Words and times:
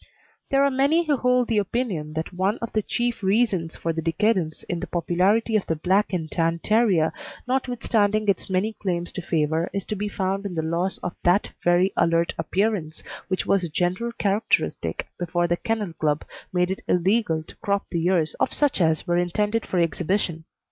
There 0.49 0.63
are 0.63 0.71
many 0.71 1.05
who 1.05 1.15
hold 1.15 1.47
the 1.47 1.59
opinion 1.59 2.13
that 2.13 2.33
one 2.33 2.57
of 2.57 2.73
the 2.73 2.81
chief 2.81 3.21
reasons 3.21 3.75
for 3.75 3.93
the 3.93 4.01
decadence 4.01 4.63
in 4.63 4.79
the 4.79 4.87
popularity 4.87 5.55
of 5.55 5.67
the 5.67 5.75
Black 5.75 6.11
and 6.11 6.27
Tan 6.31 6.57
Terrier, 6.57 7.13
notwithstanding 7.47 8.27
its 8.27 8.49
many 8.49 8.73
claims 8.73 9.11
to 9.11 9.21
favour, 9.21 9.69
is 9.73 9.85
to 9.85 9.95
be 9.95 10.09
found 10.09 10.47
in 10.47 10.55
the 10.55 10.63
loss 10.63 10.97
of 11.03 11.15
that 11.21 11.49
very 11.63 11.93
alert 11.95 12.33
appearance 12.39 13.03
which 13.27 13.45
was 13.45 13.63
a 13.63 13.69
general 13.69 14.11
characteristic 14.13 15.07
before 15.19 15.45
the 15.47 15.57
Kennel 15.57 15.93
Club 15.93 16.25
made 16.51 16.71
it 16.71 16.81
illegal 16.87 17.43
to 17.43 17.55
crop 17.57 17.87
the 17.89 18.03
ears 18.07 18.33
of 18.39 18.51
such 18.51 18.81
as 18.81 19.05
were 19.05 19.17
intended 19.17 19.67
for 19.67 19.77
exhibition. 19.79 20.45